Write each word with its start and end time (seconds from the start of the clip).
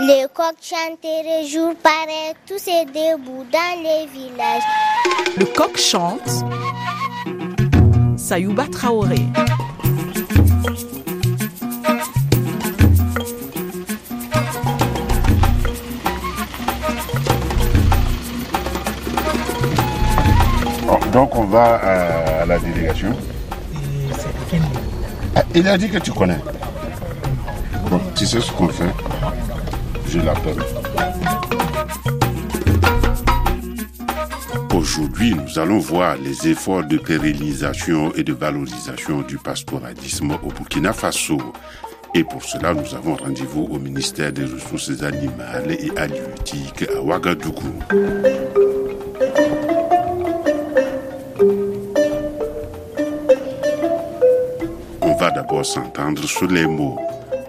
Les 0.00 0.26
coqs 0.32 0.62
chanteraient 0.62 1.44
jour 1.44 1.74
pareil, 1.82 2.32
tous 2.46 2.68
et 2.68 2.84
debout 2.84 3.44
dans 3.52 3.82
les 3.82 4.06
villages. 4.06 4.62
Le 5.36 5.44
coq 5.44 5.76
chante. 5.76 6.44
Sayouba 8.16 8.66
Traoré. 8.70 9.16
Donc 21.12 21.34
on 21.34 21.44
va 21.44 21.74
à 22.42 22.46
la 22.46 22.58
délégation. 22.60 23.16
Ah, 25.34 25.42
il 25.56 25.66
a 25.66 25.76
dit 25.76 25.90
que 25.90 25.98
tu 25.98 26.12
connais. 26.12 26.38
Bon, 27.90 28.00
tu 28.14 28.26
sais 28.26 28.40
ce 28.40 28.52
qu'on 28.52 28.68
fait 28.68 28.92
Aujourd'hui, 34.74 35.34
nous 35.34 35.58
allons 35.58 35.78
voir 35.78 36.16
les 36.16 36.48
efforts 36.48 36.84
de 36.84 36.96
pérennisation 36.96 38.14
et 38.14 38.22
de 38.22 38.32
valorisation 38.32 39.20
du 39.20 39.36
pastoralisme 39.36 40.38
au 40.42 40.48
Burkina 40.48 40.94
Faso. 40.94 41.36
Et 42.14 42.24
pour 42.24 42.42
cela, 42.42 42.72
nous 42.72 42.94
avons 42.94 43.16
rendez-vous 43.16 43.68
au 43.70 43.78
ministère 43.78 44.32
des 44.32 44.44
Ressources 44.44 45.02
animales 45.02 45.72
et 45.72 45.90
halieutiques 45.98 46.86
à 46.96 47.02
Ouagadougou. 47.02 47.74
On 55.02 55.16
va 55.16 55.30
d'abord 55.32 55.66
s'entendre 55.66 56.24
sur 56.24 56.46
les 56.46 56.66
mots. 56.66 56.98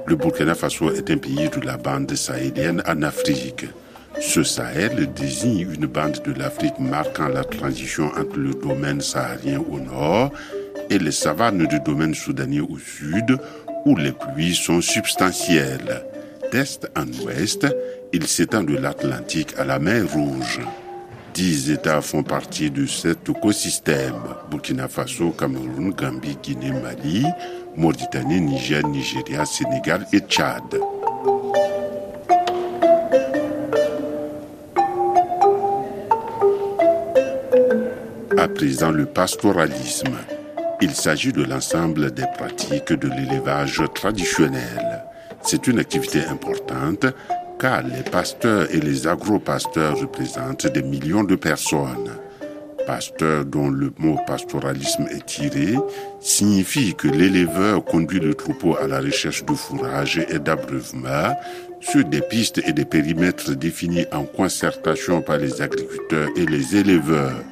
Le 0.10 0.16
Burkina 0.16 0.56
Faso 0.56 0.92
est 0.92 1.12
un 1.12 1.20
pays 1.20 1.50
de 1.50 1.64
la 1.64 1.78
bande 1.78 2.16
sahélienne 2.16 2.82
en 2.88 3.04
Afrique. 3.04 3.68
Ce 4.20 4.42
Sahel 4.42 5.14
désigne 5.14 5.72
une 5.72 5.86
bande 5.86 6.20
de 6.26 6.34
l'Afrique 6.34 6.80
marquant 6.80 7.28
la 7.28 7.44
transition 7.44 8.08
entre 8.18 8.38
le 8.38 8.56
domaine 8.56 9.02
saharien 9.02 9.60
au 9.70 9.80
nord 9.80 10.32
et 10.90 10.98
les 10.98 11.12
savanes 11.12 11.68
du 11.68 11.80
domaine 11.82 12.16
soudanien 12.16 12.66
au 12.68 12.80
sud, 12.80 13.38
où 13.86 13.96
les 13.96 14.12
pluies 14.12 14.56
sont 14.56 14.82
substantielles. 14.82 16.04
D'est 16.52 16.90
en 16.98 17.06
ouest, 17.24 17.68
il 18.12 18.26
s'étend 18.26 18.64
de 18.64 18.78
l'Atlantique 18.78 19.54
à 19.60 19.64
la 19.64 19.78
mer 19.78 20.12
Rouge. 20.12 20.60
Dix 21.36 21.70
États 21.70 22.02
font 22.02 22.24
partie 22.24 22.72
de 22.72 22.88
cet 22.88 23.30
écosystème. 23.30 24.16
Burkina 24.50 24.88
Faso, 24.88 25.30
Cameroun, 25.30 25.92
Gambie, 25.92 26.38
Guinée, 26.42 26.72
Mali, 26.72 27.26
Mauritanie, 27.76 28.42
Niger, 28.42 28.86
Nigeria, 28.88 29.46
Sénégal 29.46 30.06
et 30.12 30.20
Tchad. 30.20 30.80
À 38.38 38.48
présent, 38.48 38.92
le 38.92 39.06
pastoralisme. 39.06 40.18
Il 40.82 40.92
s'agit 40.92 41.34
de 41.34 41.44
l'ensemble 41.44 42.12
des 42.12 42.26
pratiques 42.38 42.94
de 42.94 43.10
l'élevage 43.10 43.84
traditionnel. 43.94 45.04
C'est 45.42 45.68
une 45.68 45.80
activité 45.80 46.24
importante 46.26 47.06
car 47.60 47.84
les 47.84 48.04
pasteurs 48.04 48.74
et 48.74 48.80
les 48.80 49.06
agro-pasteurs 49.08 50.00
représentent 50.00 50.68
des 50.68 50.82
millions 50.82 51.26
de 51.26 51.36
personnes. 51.36 52.19
Pasteur 52.90 53.46
dont 53.46 53.70
le 53.70 53.94
mot 54.00 54.18
pastoralisme 54.26 55.06
est 55.12 55.24
tiré 55.24 55.76
signifie 56.22 56.96
que 56.96 57.08
l'éleveur 57.08 57.86
conduit 57.86 58.20
le 58.20 58.34
troupeau 58.34 58.76
à 58.78 58.88
la 58.88 59.00
recherche 59.00 59.46
de 59.46 59.54
fourrage 59.54 60.18
et 60.28 60.40
d'abreuvement 60.40 61.38
sur 61.82 62.04
des 62.04 62.22
pistes 62.22 62.60
et 62.66 62.74
des 62.74 62.86
périmètres 62.86 63.52
définis 63.52 64.08
en 64.12 64.24
concertation 64.24 65.22
par 65.22 65.38
les 65.38 65.62
agriculteurs 65.62 66.30
et 66.36 66.48
les 66.48 66.78
éleveurs. 66.78 67.44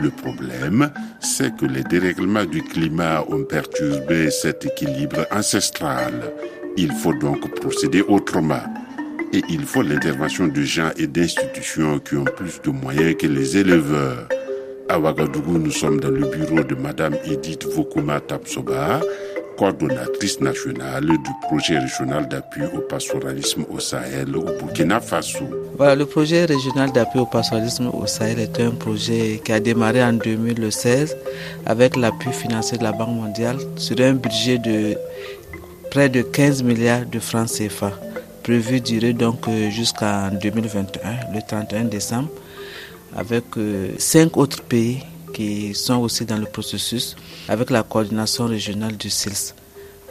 Le 0.00 0.10
problème, 0.10 0.92
c'est 1.18 1.56
que 1.56 1.66
les 1.66 1.82
dérèglements 1.82 2.44
du 2.44 2.62
climat 2.62 3.24
ont 3.28 3.42
perturbé 3.42 4.30
cet 4.30 4.66
équilibre 4.66 5.26
ancestral. 5.32 6.32
Il 6.76 6.92
faut 6.92 7.14
donc 7.14 7.52
procéder 7.56 8.02
autrement. 8.02 8.62
Et 9.32 9.42
il 9.48 9.66
faut 9.66 9.82
l'intervention 9.82 10.46
de 10.46 10.62
gens 10.62 10.90
et 10.96 11.08
d'institutions 11.08 11.98
qui 11.98 12.14
ont 12.14 12.24
plus 12.24 12.60
de 12.62 12.70
moyens 12.70 13.16
que 13.18 13.26
les 13.26 13.56
éleveurs. 13.56 14.28
À 14.88 15.00
Ouagadougou, 15.00 15.58
nous 15.58 15.72
sommes 15.72 15.98
dans 15.98 16.10
le 16.10 16.26
bureau 16.26 16.62
de 16.62 16.74
Madame 16.76 17.16
Edith 17.24 17.64
Vokuma 17.64 18.20
Tapsoba, 18.20 19.00
coordonnatrice 19.58 20.40
nationale 20.40 21.06
du 21.06 21.30
projet 21.42 21.78
régional 21.78 22.28
d'appui 22.28 22.62
au 22.72 22.80
pastoralisme 22.82 23.64
au 23.68 23.80
Sahel 23.80 24.36
au 24.36 24.44
Burkina 24.44 25.00
Faso. 25.00 25.44
Voilà, 25.76 25.96
le 25.96 26.06
projet 26.06 26.44
régional 26.44 26.92
d'appui 26.92 27.18
au 27.18 27.26
pastoralisme 27.26 27.88
au 27.88 28.06
Sahel 28.06 28.38
est 28.38 28.60
un 28.60 28.70
projet 28.70 29.40
qui 29.44 29.52
a 29.52 29.58
démarré 29.58 30.04
en 30.04 30.12
2016 30.12 31.16
avec 31.66 31.96
l'appui 31.96 32.30
financier 32.30 32.78
de 32.78 32.84
la 32.84 32.92
Banque 32.92 33.16
mondiale 33.16 33.56
sur 33.76 34.00
un 34.00 34.12
budget 34.12 34.58
de 34.58 34.96
près 35.90 36.08
de 36.08 36.22
15 36.22 36.62
milliards 36.62 37.06
de 37.06 37.18
francs 37.18 37.48
CFA, 37.48 37.90
prévu 38.44 38.80
durer 38.80 39.14
donc 39.14 39.48
jusqu'en 39.70 40.30
2021, 40.40 41.34
le 41.34 41.40
31 41.46 41.84
décembre, 41.84 42.28
avec 43.16 43.44
cinq 43.98 44.36
autres 44.36 44.62
pays 44.62 45.00
qui 45.34 45.74
sont 45.74 45.96
aussi 45.96 46.24
dans 46.24 46.38
le 46.38 46.46
processus 46.46 47.16
avec 47.48 47.70
la 47.70 47.82
coordination 47.82 48.46
régionale 48.46 48.96
du 48.96 49.10
SILS 49.10 49.54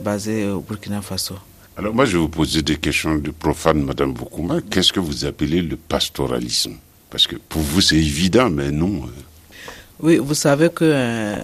basée 0.02 0.48
au 0.48 0.60
Burkina 0.60 1.02
Faso. 1.02 1.36
Alors 1.78 1.94
moi 1.94 2.06
je 2.06 2.14
vais 2.14 2.20
vous 2.20 2.30
poser 2.30 2.62
des 2.62 2.78
questions 2.78 3.16
de 3.16 3.32
profane, 3.32 3.84
Madame 3.84 4.14
Boukouma. 4.14 4.62
Qu'est-ce 4.70 4.94
que 4.94 5.00
vous 5.00 5.26
appelez 5.26 5.62
le 5.62 5.76
pastoralisme? 5.76 6.76
Parce 7.10 7.28
que 7.28 7.36
pour 7.36 7.62
vous 7.62 7.82
c'est 7.82 7.98
évident, 7.98 8.50
mais 8.50 8.72
non. 8.72 9.04
Oui, 10.00 10.18
vous 10.18 10.34
savez 10.34 10.70
que 10.70 10.86
euh, 10.86 11.36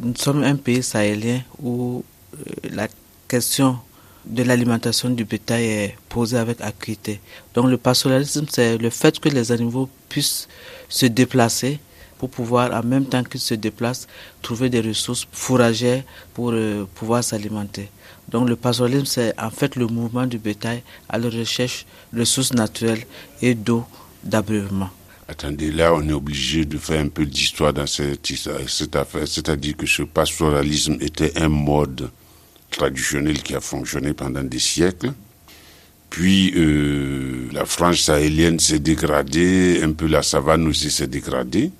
nous 0.00 0.14
sommes 0.16 0.42
un 0.42 0.56
pays 0.56 0.82
sahélien 0.82 1.40
où 1.62 2.04
euh, 2.34 2.68
la 2.70 2.88
question 3.28 3.78
de 4.24 4.42
l'alimentation 4.42 5.10
du 5.10 5.24
bétail 5.24 5.64
est 5.64 5.96
posée 6.08 6.38
avec 6.38 6.60
acuité. 6.60 7.20
Donc 7.54 7.66
le 7.66 7.76
pastoralisme, 7.76 8.46
c'est 8.48 8.76
le 8.78 8.90
fait 8.90 9.18
que 9.20 9.28
les 9.28 9.52
animaux 9.52 9.88
puissent 10.08 10.48
se 10.88 11.06
déplacer 11.06 11.80
pour 12.18 12.30
pouvoir, 12.30 12.72
en 12.72 12.86
même 12.86 13.06
temps 13.06 13.22
qu'ils 13.22 13.40
se 13.40 13.54
déplacent, 13.54 14.06
trouver 14.42 14.70
des 14.70 14.80
ressources 14.80 15.26
fourragères 15.32 16.02
pour 16.34 16.52
euh, 16.52 16.86
pouvoir 16.94 17.22
s'alimenter. 17.22 17.88
Donc 18.28 18.48
le 18.48 18.56
pastoralisme, 18.56 19.06
c'est 19.06 19.38
en 19.40 19.50
fait 19.50 19.76
le 19.76 19.86
mouvement 19.86 20.26
du 20.26 20.38
bétail 20.38 20.82
à 21.08 21.18
la 21.18 21.28
recherche 21.28 21.86
de 22.12 22.20
ressources 22.20 22.52
naturelles 22.54 23.04
et 23.42 23.54
d'eau 23.54 23.84
d'abreuvement. 24.24 24.90
Attendez, 25.28 25.72
là, 25.72 25.92
on 25.92 26.08
est 26.08 26.12
obligé 26.12 26.64
de 26.64 26.78
faire 26.78 27.00
un 27.00 27.08
peu 27.08 27.26
d'histoire 27.26 27.72
dans 27.72 27.86
cette, 27.86 28.26
cette 28.68 28.96
affaire, 28.96 29.26
c'est-à-dire 29.26 29.76
que 29.76 29.86
ce 29.86 30.02
pastoralisme 30.02 30.96
était 31.00 31.36
un 31.40 31.48
mode 31.48 32.10
traditionnel 32.70 33.42
qui 33.42 33.54
a 33.54 33.60
fonctionné 33.60 34.12
pendant 34.12 34.42
des 34.42 34.58
siècles. 34.58 35.12
Puis 36.16 36.54
euh, 36.56 37.46
la 37.52 37.66
frange 37.66 38.00
sahélienne 38.00 38.58
s'est 38.58 38.78
dégradée, 38.78 39.82
un 39.82 39.92
peu 39.92 40.06
la 40.06 40.22
savane 40.22 40.66
aussi 40.66 40.90
s'est 40.90 41.08
dégradée. 41.08 41.70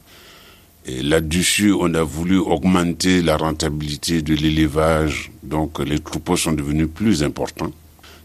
Et 0.84 1.02
là-dessus, 1.02 1.72
on 1.72 1.94
a 1.94 2.02
voulu 2.02 2.36
augmenter 2.36 3.22
la 3.22 3.38
rentabilité 3.38 4.20
de 4.20 4.34
l'élevage, 4.34 5.30
donc 5.42 5.78
les 5.78 6.00
troupeaux 6.00 6.36
sont 6.36 6.52
devenus 6.52 6.86
plus 6.94 7.22
importants. 7.22 7.72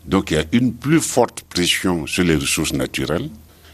Donc 0.05 0.31
il 0.31 0.33
y 0.33 0.37
a 0.41 0.43
une 0.51 0.73
plus 0.73 0.99
forte 0.99 1.43
pression 1.43 2.05
sur 2.07 2.25
les 2.25 2.35
ressources 2.35 2.73
naturelles, 2.73 3.29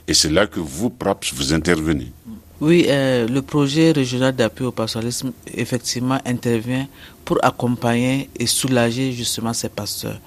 et 0.07 0.13
c'est 0.13 0.29
là 0.29 0.45
que 0.45 0.59
vous, 0.59 0.91
PRAPS, 0.91 1.33
vous 1.33 1.53
intervenez. 1.53 2.11
Oui, 2.61 2.85
euh, 2.87 3.27
le 3.27 3.41
projet 3.41 3.93
régional 3.93 4.35
d'appui 4.35 4.65
au 4.65 4.71
pastoralisme, 4.71 5.31
effectivement, 5.55 6.19
intervient 6.23 6.87
pour 7.25 7.43
accompagner 7.43 8.29
et 8.37 8.45
soulager 8.45 9.11
justement 9.11 9.53
ces 9.53 9.69
pasteurs. 9.69 10.21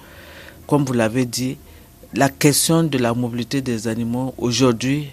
Comme 0.67 0.83
vous 0.83 0.91
l'avez 0.91 1.25
dit, 1.25 1.55
la 2.13 2.29
question 2.29 2.83
de 2.83 2.97
la 2.97 3.13
mobilité 3.13 3.61
des 3.61 3.87
animaux 3.87 4.33
aujourd'hui 4.37 5.09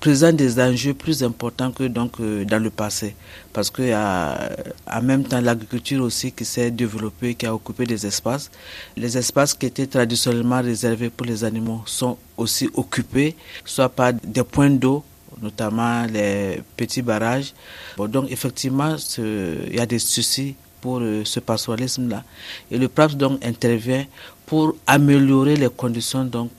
présente 0.00 0.34
des 0.34 0.60
enjeux 0.60 0.94
plus 0.94 1.22
importants 1.22 1.70
que 1.70 1.84
donc 1.84 2.18
euh, 2.18 2.44
dans 2.44 2.58
le 2.60 2.70
passé. 2.70 3.14
Parce 3.52 3.70
que 3.70 3.92
a 3.92 4.50
en 4.92 5.02
même 5.02 5.22
temps 5.22 5.40
l'agriculture 5.40 6.02
aussi 6.02 6.32
qui 6.32 6.44
s'est 6.44 6.72
développée 6.72 7.36
qui 7.36 7.46
a 7.46 7.54
occupé 7.54 7.86
des 7.86 8.04
espaces 8.04 8.50
les 8.96 9.16
espaces 9.16 9.54
qui 9.54 9.66
étaient 9.66 9.86
traditionnellement 9.86 10.60
réservés 10.60 11.10
pour 11.10 11.26
les 11.26 11.44
animaux 11.44 11.82
sont 11.86 12.18
aussi 12.36 12.68
occupés 12.74 13.36
soit 13.64 13.88
par 13.88 14.12
des 14.12 14.42
points 14.42 14.70
d'eau 14.70 15.04
notamment 15.40 16.04
les 16.06 16.60
petits 16.76 17.02
barrages. 17.02 17.52
Donc 17.98 18.30
effectivement 18.30 18.96
il 19.18 19.74
y 19.76 19.80
a 19.80 19.86
des 19.86 19.98
soucis 20.00 20.56
pour 20.82 21.00
ce 21.24 21.40
pastoralisme-là. 21.40 22.22
Et 22.70 22.76
le 22.76 22.88
PRAPS 22.88 23.14
donc 23.16 23.42
intervient 23.44 24.04
pour 24.44 24.74
améliorer 24.86 25.56
les 25.56 25.70
conditions 25.70 26.24
donc 26.24 26.50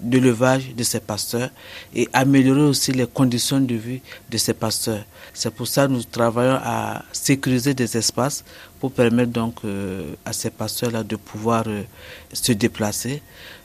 d'élevage 0.00 0.74
de 0.74 0.82
ces 0.82 1.00
pasteurs 1.00 1.50
et 1.94 2.08
améliorer 2.12 2.62
aussi 2.62 2.92
les 2.92 3.06
conditions 3.06 3.60
de 3.60 3.74
vie 3.74 4.00
de 4.30 4.38
ces 4.38 4.54
pasteurs. 4.54 5.04
C'est 5.34 5.52
pour 5.52 5.66
ça 5.68 5.86
que 5.86 5.92
nous 5.92 6.02
travaillons 6.02 6.58
à 6.62 7.02
sécuriser 7.12 7.74
des 7.74 7.96
espaces 7.96 8.44
pour 8.78 8.92
permettre 8.92 9.32
donc 9.32 9.56
euh, 9.64 10.14
à 10.24 10.32
ces 10.32 10.50
pasteurs-là 10.50 11.02
de 11.02 11.16
pouvoir 11.16 11.64
euh, 11.66 11.82
se 12.32 12.52
déplacer. 12.52 13.22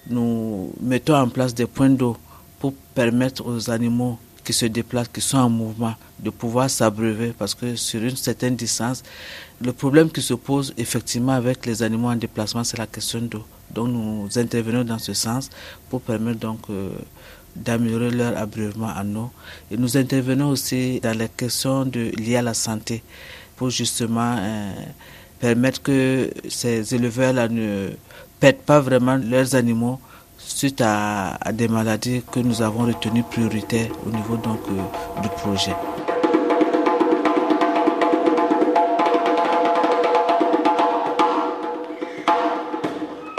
Nous 0.07 0.73
mettons 0.81 1.15
en 1.15 1.29
place 1.29 1.53
des 1.53 1.65
points 1.65 1.89
d'eau 1.89 2.17
pour 2.59 2.73
permettre 2.93 3.45
aux 3.45 3.69
animaux 3.69 4.19
qui 4.45 4.53
se 4.53 4.65
déplacent, 4.67 5.09
qui 5.09 5.21
sont 5.21 5.37
en 5.39 5.49
mouvement, 5.49 5.95
de 6.19 6.29
pouvoir 6.29 6.69
s'abreuver 6.69 7.33
parce 7.37 7.53
que 7.53 7.75
sur 7.75 8.01
une 8.01 8.15
certaine 8.15 8.55
distance, 8.55 9.03
le 9.61 9.73
problème 9.73 10.09
qui 10.09 10.21
se 10.21 10.33
pose 10.35 10.73
effectivement 10.77 11.33
avec 11.33 11.65
les 11.65 11.83
animaux 11.83 12.09
en 12.09 12.15
déplacement, 12.15 12.63
c'est 12.63 12.77
la 12.77 12.87
question 12.87 13.19
d'eau. 13.21 13.43
Donc 13.73 13.87
nous 13.89 14.29
intervenons 14.37 14.83
dans 14.83 14.99
ce 14.99 15.13
sens 15.13 15.49
pour 15.89 16.01
permettre 16.01 16.39
donc 16.39 16.59
euh, 16.69 16.91
d'améliorer 17.55 18.11
leur 18.11 18.37
abreuvement 18.37 18.91
en 18.95 19.15
eau. 19.15 19.31
Et 19.71 19.77
nous 19.77 19.97
intervenons 19.97 20.49
aussi 20.49 20.99
dans 21.01 21.17
les 21.17 21.29
questions 21.29 21.85
de, 21.85 22.11
liées 22.17 22.37
à 22.37 22.41
la 22.41 22.53
santé 22.53 23.03
pour 23.55 23.69
justement 23.69 24.35
euh, 24.37 24.73
permettre 25.39 25.81
que 25.81 26.29
ces 26.47 26.93
éleveurs-là 26.93 27.47
ne 27.47 27.89
perdent 28.39 28.57
pas 28.57 28.79
vraiment 28.79 29.15
leurs 29.17 29.55
animaux 29.55 29.99
suite 30.37 30.81
à, 30.81 31.37
des 31.53 31.67
maladies 31.67 32.23
que 32.31 32.39
nous 32.39 32.61
avons 32.61 32.85
retenues 32.85 33.23
prioritaires 33.23 33.89
au 34.05 34.09
niveau 34.09 34.37
donc, 34.37 34.59
euh, 34.69 35.21
du 35.21 35.29
projet. 35.29 35.75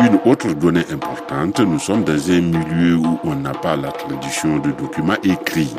Une 0.00 0.20
autre 0.30 0.52
donnée 0.54 0.84
importante, 0.92 1.60
nous 1.60 1.78
sommes 1.78 2.04
dans 2.04 2.30
un 2.30 2.40
milieu 2.40 2.96
où 2.96 3.18
on 3.24 3.34
n'a 3.34 3.52
pas 3.52 3.76
la 3.76 3.90
tradition 3.90 4.58
de 4.58 4.70
documents 4.72 5.16
écrits. 5.24 5.74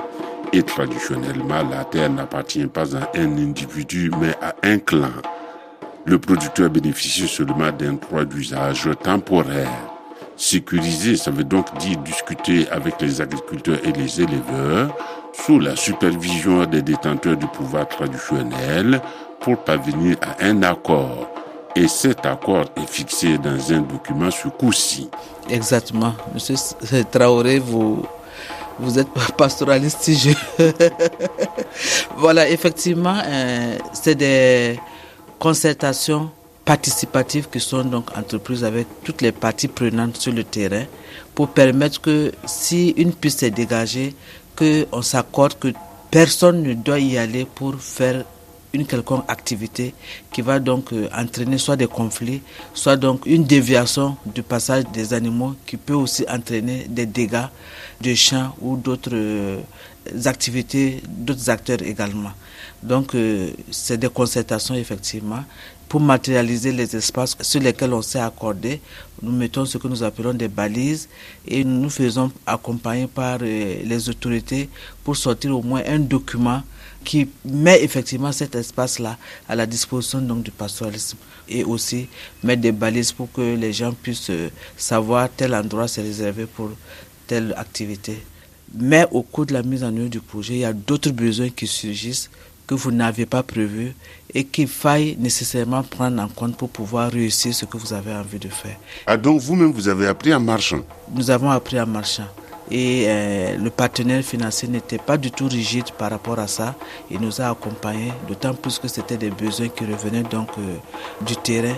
Et 0.53 0.63
traditionnellement, 0.63 1.63
la 1.69 1.83
terre 1.85 2.09
n'appartient 2.09 2.65
pas 2.67 2.95
à 2.95 3.09
un 3.15 3.37
individu, 3.37 4.11
mais 4.19 4.33
à 4.41 4.55
un 4.63 4.79
clan. 4.79 5.11
Le 6.05 6.17
producteur 6.19 6.69
bénéficie 6.69 7.27
seulement 7.27 7.71
d'un 7.71 7.93
droit 7.93 8.23
d'usage 8.23 8.89
temporaire. 9.03 9.96
Sécuriser, 10.37 11.17
ça 11.17 11.31
veut 11.31 11.43
donc 11.43 11.65
dire 11.79 11.97
discuter 11.97 12.69
avec 12.69 13.01
les 13.01 13.21
agriculteurs 13.21 13.79
et 13.83 13.91
les 13.91 14.21
éleveurs 14.21 14.95
sous 15.33 15.59
la 15.59 15.75
supervision 15.75 16.63
des 16.65 16.83
détenteurs 16.83 17.35
du 17.37 17.47
pouvoir 17.47 17.87
traditionnel 17.87 19.01
pour 19.39 19.57
parvenir 19.57 20.17
à 20.21 20.45
un 20.45 20.61
accord. 20.61 21.27
Et 21.75 21.87
cet 21.87 22.25
accord 22.25 22.65
est 22.75 22.87
fixé 22.87 23.39
dans 23.39 23.73
un 23.73 23.81
document 23.81 24.29
ce 24.29 24.47
coup-ci. 24.47 25.09
Exactement. 25.49 26.13
Monsieur 26.33 26.55
Traoré, 27.11 27.57
vous, 27.57 28.05
vous 28.79 28.99
êtes 28.99 29.09
pastoraliste 29.37 30.11
je... 30.11 30.31
voilà, 32.17 32.47
effectivement, 32.47 33.17
euh, 33.25 33.77
c'est 33.91 34.15
des 34.15 34.79
concertations 35.39 36.29
participatives 36.67 37.47
qui 37.49 37.61
sont 37.61 37.85
donc 37.85 38.15
entreprises 38.17 38.65
avec 38.65 38.87
toutes 39.05 39.21
les 39.21 39.31
parties 39.31 39.69
prenantes 39.69 40.17
sur 40.17 40.33
le 40.33 40.43
terrain 40.43 40.83
pour 41.33 41.47
permettre 41.47 42.01
que 42.01 42.33
si 42.45 42.89
une 42.97 43.13
piste 43.13 43.41
est 43.43 43.51
dégagée, 43.51 44.13
qu'on 44.57 45.01
s'accorde 45.01 45.57
que 45.57 45.69
personne 46.11 46.61
ne 46.63 46.73
doit 46.73 46.99
y 46.99 47.17
aller 47.17 47.45
pour 47.45 47.75
faire 47.79 48.25
une 48.73 48.85
quelconque 48.85 49.23
activité 49.29 49.93
qui 50.33 50.41
va 50.41 50.59
donc 50.59 50.91
euh, 50.91 51.07
entraîner 51.17 51.57
soit 51.57 51.77
des 51.77 51.87
conflits, 51.87 52.41
soit 52.73 52.97
donc 52.97 53.25
une 53.25 53.45
déviation 53.45 54.17
du 54.25 54.43
passage 54.43 54.83
des 54.93 55.13
animaux 55.13 55.55
qui 55.65 55.77
peut 55.77 55.93
aussi 55.93 56.25
entraîner 56.29 56.85
des 56.89 57.05
dégâts 57.05 57.47
de 58.01 58.13
champs 58.13 58.53
ou 58.61 58.75
d'autres 58.75 59.11
euh, 59.13 59.61
activités 60.25 61.01
d'autres 61.07 61.49
acteurs 61.49 61.81
également. 61.81 62.31
Donc 62.83 63.15
euh, 63.15 63.51
c'est 63.71 63.97
des 63.97 64.09
concertations 64.09 64.75
effectivement 64.75 65.43
pour 65.89 66.01
matérialiser 66.01 66.71
les 66.71 66.95
espaces 66.95 67.37
sur 67.41 67.61
lesquels 67.61 67.93
on 67.93 68.01
s'est 68.01 68.19
accordé, 68.19 68.81
nous 69.21 69.31
mettons 69.31 69.65
ce 69.65 69.77
que 69.77 69.87
nous 69.87 70.03
appelons 70.03 70.33
des 70.33 70.47
balises 70.47 71.07
et 71.47 71.63
nous 71.63 71.79
nous 71.81 71.89
faisons 71.89 72.31
accompagner 72.45 73.07
par 73.07 73.39
les 73.39 74.09
autorités 74.09 74.69
pour 75.03 75.15
sortir 75.15 75.57
au 75.57 75.61
moins 75.61 75.81
un 75.87 75.99
document 75.99 76.61
qui 77.03 77.29
met 77.45 77.81
effectivement 77.83 78.31
cet 78.33 78.55
espace-là 78.55 79.17
à 79.47 79.55
la 79.55 79.65
disposition 79.65 80.19
donc, 80.19 80.43
du 80.43 80.51
pastoralisme 80.51 81.17
et 81.47 81.63
aussi 81.63 82.07
mettre 82.43 82.61
des 82.61 82.73
balises 82.73 83.13
pour 83.13 83.31
que 83.31 83.55
les 83.55 83.71
gens 83.71 83.93
puissent 83.93 84.29
euh, 84.29 84.49
savoir 84.75 85.29
tel 85.35 85.55
endroit 85.55 85.87
c'est 85.87 86.01
réservé 86.01 86.45
pour 86.45 86.71
telle 87.25 87.53
activité. 87.57 88.21
Mais 88.73 89.05
au 89.11 89.21
cours 89.23 89.45
de 89.45 89.53
la 89.53 89.63
mise 89.63 89.83
en 89.83 89.95
œuvre 89.95 90.09
du 90.09 90.19
projet, 90.19 90.53
il 90.55 90.59
y 90.59 90.65
a 90.65 90.73
d'autres 90.73 91.11
besoins 91.11 91.49
qui 91.49 91.67
surgissent 91.67 92.29
que 92.67 92.75
vous 92.75 92.91
n'avez 92.91 93.25
pas 93.25 93.41
prévus 93.43 93.95
et 94.33 94.43
qu'il 94.43 94.67
faille 94.67 95.15
nécessairement 95.19 95.83
prendre 95.83 96.21
en 96.21 96.27
compte 96.27 96.57
pour 96.57 96.69
pouvoir 96.69 97.09
réussir 97.11 97.55
ce 97.55 97.65
que 97.65 97.77
vous 97.77 97.93
avez 97.93 98.13
envie 98.13 98.39
de 98.39 98.49
faire. 98.49 98.75
Ah 99.07 99.17
donc 99.17 99.39
vous-même, 99.41 99.71
vous 99.71 99.87
avez 99.87 100.05
appris 100.07 100.33
en 100.33 100.39
marchant 100.41 100.81
Nous 101.13 101.31
avons 101.31 101.49
appris 101.49 101.79
en 101.79 101.87
marchant 101.87 102.27
et 102.69 103.05
euh, 103.07 103.57
le 103.57 103.69
partenaire 103.69 104.21
financier 104.23 104.67
n'était 104.67 104.97
pas 104.97 105.17
du 105.17 105.31
tout 105.31 105.47
rigide 105.47 105.89
par 105.97 106.11
rapport 106.11 106.37
à 106.39 106.47
ça. 106.47 106.75
Il 107.09 107.21
nous 107.21 107.39
a 107.41 107.49
accompagnés, 107.49 108.11
d'autant 108.27 108.53
plus 108.53 108.77
que 108.79 108.87
c'était 108.87 109.17
des 109.17 109.29
besoins 109.29 109.69
qui 109.69 109.85
revenaient 109.85 110.23
donc 110.23 110.49
euh, 110.59 110.75
du 111.25 111.35
terrain, 111.37 111.75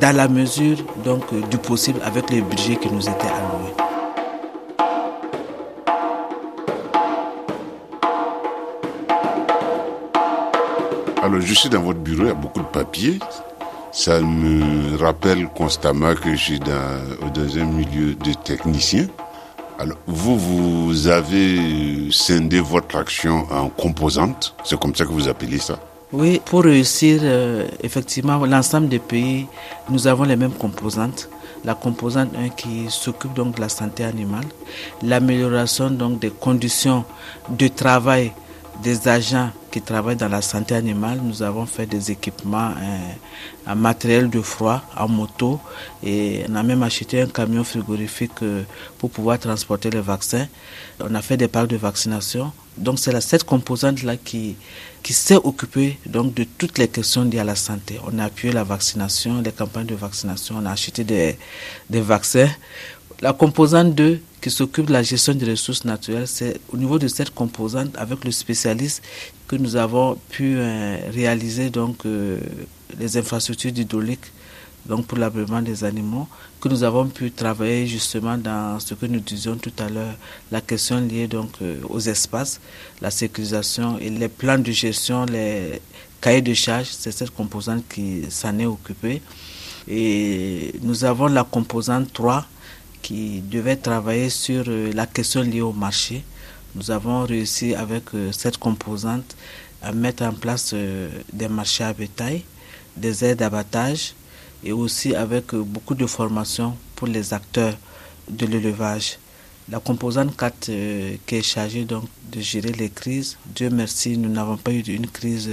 dans 0.00 0.14
la 0.16 0.26
mesure 0.26 0.78
donc 1.04 1.22
euh, 1.32 1.40
du 1.48 1.58
possible 1.58 2.00
avec 2.04 2.30
les 2.30 2.40
budgets 2.40 2.76
qui 2.76 2.90
nous 2.90 3.02
étaient 3.02 3.28
alloués. 3.28 3.75
Alors 11.26 11.40
je 11.40 11.54
suis 11.54 11.68
dans 11.68 11.82
votre 11.82 11.98
bureau, 11.98 12.22
il 12.22 12.28
y 12.28 12.30
a 12.30 12.34
beaucoup 12.34 12.60
de 12.60 12.66
papiers. 12.66 13.18
Ça 13.90 14.20
me 14.20 14.96
rappelle 14.96 15.48
constamment 15.48 16.14
que 16.14 16.30
je 16.36 16.40
suis 16.40 16.60
dans, 16.60 17.32
dans 17.34 17.58
un 17.58 17.64
milieu 17.64 18.14
de 18.14 18.32
techniciens. 18.32 19.08
Alors, 19.80 19.96
vous, 20.06 20.38
vous 20.38 21.08
avez 21.08 22.12
scindé 22.12 22.60
votre 22.60 22.94
action 22.96 23.44
en 23.50 23.68
composantes, 23.70 24.54
c'est 24.62 24.78
comme 24.78 24.94
ça 24.94 25.04
que 25.04 25.10
vous 25.10 25.26
appelez 25.26 25.58
ça 25.58 25.80
Oui, 26.12 26.40
pour 26.44 26.62
réussir, 26.62 27.18
euh, 27.24 27.66
effectivement, 27.82 28.36
l'ensemble 28.46 28.88
des 28.88 29.00
pays, 29.00 29.48
nous 29.90 30.06
avons 30.06 30.22
les 30.22 30.36
mêmes 30.36 30.54
composantes. 30.54 31.28
La 31.64 31.74
composante 31.74 32.28
1 32.38 32.50
qui 32.50 32.86
s'occupe 32.88 33.34
donc 33.34 33.56
de 33.56 33.60
la 33.60 33.68
santé 33.68 34.04
animale, 34.04 34.44
l'amélioration 35.02 35.90
donc 35.90 36.20
des 36.20 36.30
conditions 36.30 37.04
de 37.48 37.66
travail 37.66 38.30
des 38.82 39.08
agents 39.08 39.50
qui 39.70 39.80
travaillent 39.82 40.16
dans 40.16 40.28
la 40.28 40.42
santé 40.42 40.74
animale. 40.74 41.20
Nous 41.22 41.42
avons 41.42 41.66
fait 41.66 41.86
des 41.86 42.10
équipements 42.10 42.72
en 43.66 43.76
matériel 43.76 44.30
de 44.30 44.40
froid, 44.40 44.82
en 44.96 45.08
moto, 45.08 45.60
et 46.04 46.44
on 46.48 46.54
a 46.54 46.62
même 46.62 46.82
acheté 46.82 47.20
un 47.20 47.26
camion 47.26 47.64
frigorifique 47.64 48.42
euh, 48.42 48.62
pour 48.98 49.10
pouvoir 49.10 49.38
transporter 49.38 49.90
les 49.90 50.00
vaccins. 50.00 50.46
On 51.00 51.14
a 51.14 51.22
fait 51.22 51.36
des 51.36 51.48
parcs 51.48 51.68
de 51.68 51.76
vaccination. 51.76 52.52
Donc 52.78 52.98
c'est 52.98 53.18
cette 53.20 53.44
composante-là 53.44 54.16
qui, 54.16 54.56
qui 55.02 55.12
s'est 55.12 55.36
occupée 55.36 55.98
donc, 56.06 56.34
de 56.34 56.44
toutes 56.44 56.78
les 56.78 56.88
questions 56.88 57.24
liées 57.24 57.38
à 57.38 57.44
la 57.44 57.56
santé. 57.56 57.98
On 58.06 58.18
a 58.18 58.24
appuyé 58.24 58.52
la 58.52 58.64
vaccination, 58.64 59.40
les 59.42 59.52
campagnes 59.52 59.86
de 59.86 59.94
vaccination, 59.94 60.56
on 60.60 60.66
a 60.66 60.72
acheté 60.72 61.02
des, 61.04 61.38
des 61.88 62.00
vaccins. 62.00 62.48
La 63.20 63.32
composante 63.32 63.94
2 63.94 64.20
qui 64.46 64.52
s'occupe 64.52 64.86
de 64.86 64.92
la 64.92 65.02
gestion 65.02 65.34
des 65.34 65.50
ressources 65.50 65.84
naturelles, 65.84 66.28
c'est 66.28 66.60
au 66.72 66.76
niveau 66.76 67.00
de 67.00 67.08
cette 67.08 67.30
composante, 67.30 67.90
avec 67.98 68.24
le 68.24 68.30
spécialiste, 68.30 69.02
que 69.48 69.56
nous 69.56 69.74
avons 69.74 70.16
pu 70.30 70.54
euh, 70.56 70.98
réaliser 71.12 71.68
donc, 71.68 72.06
euh, 72.06 72.38
les 72.96 73.16
infrastructures 73.16 73.72
hydrauliques 73.76 74.30
donc 74.84 75.06
pour 75.06 75.18
l'abeulement 75.18 75.60
des 75.62 75.82
animaux, 75.82 76.28
que 76.60 76.68
nous 76.68 76.84
avons 76.84 77.08
pu 77.08 77.32
travailler 77.32 77.88
justement 77.88 78.38
dans 78.38 78.78
ce 78.78 78.94
que 78.94 79.06
nous 79.06 79.18
disions 79.18 79.56
tout 79.56 79.72
à 79.80 79.88
l'heure, 79.88 80.14
la 80.52 80.60
question 80.60 81.00
liée 81.00 81.26
donc 81.26 81.50
euh, 81.60 81.80
aux 81.88 81.98
espaces, 81.98 82.60
la 83.00 83.10
sécurisation 83.10 83.98
et 83.98 84.10
les 84.10 84.28
plans 84.28 84.58
de 84.58 84.70
gestion, 84.70 85.26
les 85.26 85.82
cahiers 86.20 86.40
de 86.40 86.54
charges, 86.54 86.90
c'est 86.92 87.10
cette 87.10 87.30
composante 87.34 87.82
qui 87.92 88.22
s'en 88.30 88.56
est 88.60 88.66
occupée. 88.66 89.22
Et 89.88 90.72
nous 90.82 91.04
avons 91.04 91.26
la 91.26 91.42
composante 91.42 92.12
3 92.12 92.46
qui 93.06 93.40
devait 93.40 93.76
travailler 93.76 94.30
sur 94.30 94.64
euh, 94.66 94.90
la 94.92 95.06
question 95.06 95.42
liée 95.42 95.60
au 95.60 95.72
marché. 95.72 96.24
Nous 96.74 96.90
avons 96.90 97.24
réussi 97.24 97.72
avec 97.72 98.02
euh, 98.14 98.32
cette 98.32 98.58
composante 98.58 99.36
à 99.80 99.92
mettre 99.92 100.24
en 100.24 100.32
place 100.32 100.72
euh, 100.74 101.08
des 101.32 101.46
marchés 101.46 101.84
à 101.84 101.92
bétail, 101.92 102.42
des 102.96 103.24
aides 103.24 103.38
d'abattage 103.38 104.14
et 104.64 104.72
aussi 104.72 105.14
avec 105.14 105.54
beaucoup 105.54 105.94
de 105.94 106.04
formations 106.06 106.76
pour 106.96 107.06
les 107.06 107.32
acteurs 107.32 107.74
de 108.28 108.44
l'élevage. 108.44 109.18
la 109.70 109.78
composante 109.78 110.36
4 110.36 110.68
euh, 110.68 111.16
qui 111.26 111.36
est 111.36 111.42
chargée 111.42 111.84
donc 111.84 112.04
de 112.32 112.40
gérer 112.40 112.72
les 112.72 112.90
crises. 112.90 113.36
Dieu 113.54 113.70
merci, 113.70 114.18
nous 114.18 114.28
n'avons 114.28 114.56
pas 114.56 114.72
eu 114.72 114.80
une 114.80 115.06
crise 115.06 115.48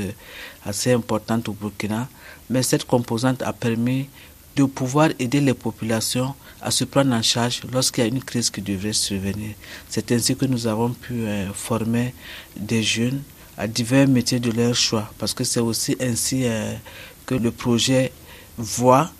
assez 0.66 0.92
importante 0.92 1.48
au 1.50 1.54
Burkina, 1.54 2.08
mais 2.50 2.64
cette 2.64 2.86
composante 2.86 3.44
a 3.44 3.54
permis 3.54 4.10
de 4.56 4.64
pouvoir 4.66 5.10
aider 5.20 5.42
les 5.42 5.54
populations 5.54 6.34
à 6.62 6.72
se 6.72 6.84
prendre 6.84 7.14
en 7.14 7.22
charge 7.22 7.62
lorsqu'il 7.72 8.04
y 8.04 8.08
a 8.08 8.10
une 8.10 8.24
crise 8.24 8.50
qui 8.50 8.62
devrait 8.62 8.94
survenir. 8.94 9.56
C'est 9.90 10.12
ainsi 10.12 10.36
que 10.36 10.46
nous 10.46 10.68
avons 10.68 10.90
pu 10.90 11.26
euh, 11.26 11.52
former 11.54 12.14
des 12.56 12.84
jeunes 12.84 13.22
à 13.58 13.68
divers 13.68 14.08
métiers 14.08 14.40
de 14.40 14.52
leur 14.52 14.74
choix, 14.74 15.12
parce 15.20 15.34
que 15.34 15.44
c'est 15.44 15.60
aussi 15.60 15.96
ainsi 16.00 16.46
que 17.28 17.36
le 17.36 17.52
projet 17.52 18.12
voit, 18.58 19.12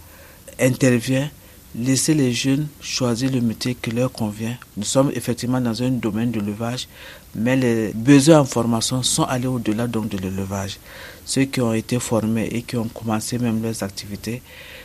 intervient 0.60 1.30
laisser 1.76 2.14
les 2.14 2.32
jeunes 2.34 2.68
choisir 2.82 3.32
le 3.32 3.42
métier 3.42 3.76
qui 3.76 3.92
leur 3.92 4.12
convient. 4.12 4.56
Nous 4.78 4.84
sommes 4.84 5.12
effectivement 5.16 5.60
dans 5.62 5.82
un 5.82 5.90
domaine 5.90 6.32
de 6.32 6.40
levage, 6.40 6.88
mais 7.36 7.56
les 7.56 7.92
besoins 7.94 8.40
en 8.42 8.46
formation 8.46 9.02
sont 9.04 9.24
allés 9.24 9.48
au-delà 9.48 9.88
donc 9.88 10.10
de 10.10 10.18
l'élevage. 10.18 10.78
Ceux 11.26 11.46
qui 11.46 11.62
ont 11.62 11.74
été 11.74 12.00
formés 12.00 12.48
et 12.52 12.62
qui 12.62 12.78
ont 12.78 12.88
commencé 12.88 13.38
même 13.38 13.62
leurs 13.62 13.82
activités 13.84 14.42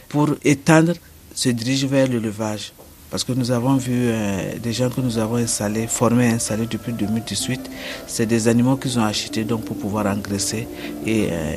pour 0.08 0.30
étendre 0.44 0.94
se 1.34 1.50
dirigent 1.50 1.88
vers 1.88 2.08
l'élevage. 2.08 2.72
Parce 3.10 3.24
que 3.24 3.32
nous 3.32 3.50
avons 3.50 3.76
vu 3.76 3.92
euh, 3.94 4.58
des 4.62 4.72
gens 4.72 4.90
que 4.90 5.00
nous 5.00 5.16
avons 5.16 5.36
installés, 5.36 5.86
formés 5.86 6.28
installés 6.28 6.66
depuis 6.66 6.92
2018. 6.92 7.70
C'est 8.06 8.26
des 8.26 8.48
animaux 8.48 8.76
qu'ils 8.76 8.98
ont 8.98 9.04
achetés 9.04 9.44
pour 9.44 9.76
pouvoir 9.76 10.06
engraisser 10.06 10.68
et 11.06 11.28
euh, 11.30 11.54